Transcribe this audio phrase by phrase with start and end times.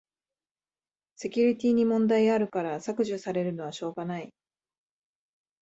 [1.15, 4.33] セキュリティに問題あるから削除されるのはしょうがない